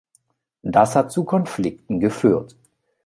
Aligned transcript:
Das 0.63 0.95
hat 0.95 1.11
zu 1.11 1.25
Konflikten 1.25 1.99
geführt. 1.99 2.55